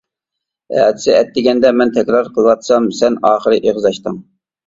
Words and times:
ئەتىسى 0.83 1.11
ئەتىگەندە 1.17 1.71
مەن 1.81 1.91
تەكرار 1.99 2.31
قىلىۋاتسام 2.37 2.89
سەن 3.01 3.17
ئاخىرى 3.31 3.59
ئېغىز 3.67 3.87
ئاچتىڭ. 3.91 4.19